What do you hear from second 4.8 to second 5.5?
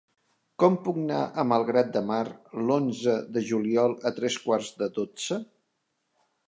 de dotze?